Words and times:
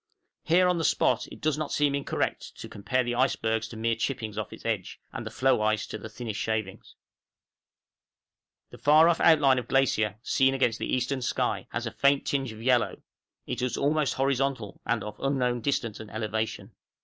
Here, 0.41 0.67
on 0.67 0.79
the 0.79 0.83
spot, 0.83 1.27
it 1.27 1.39
does 1.41 1.59
not 1.59 1.71
seem 1.71 1.93
incorrect 1.93 2.55
to 2.57 2.67
compare 2.67 3.03
the 3.03 3.13
icebergs 3.13 3.67
to 3.67 3.77
mere 3.77 3.93
chippings 3.95 4.35
off 4.35 4.51
its 4.51 4.65
edge, 4.65 4.99
and 5.13 5.27
the 5.27 5.29
floe 5.29 5.61
ice 5.61 5.85
to 5.85 5.99
the 5.99 6.09
thinnest 6.09 6.39
shavings. 6.39 6.95
{GREATER 8.71 8.81
GLACIER 8.81 8.81
OF 8.81 8.81
GREENLAND.} 8.81 8.81
The 8.81 8.83
far 8.83 9.09
off 9.09 9.19
outline 9.33 9.59
of 9.59 9.67
glacier, 9.67 10.15
seen 10.23 10.55
against 10.55 10.79
the 10.79 10.91
eastern 10.91 11.21
sky, 11.21 11.67
has 11.69 11.85
a 11.85 11.91
faint 11.91 12.25
tinge 12.25 12.51
of 12.51 12.63
yellow; 12.63 13.03
it 13.45 13.61
is 13.61 13.77
almost 13.77 14.15
horizontal, 14.15 14.81
and 14.87 15.03
of 15.03 15.19
unknown 15.19 15.61
distance 15.61 15.99
and 15.99 16.09
elevation. 16.09 16.71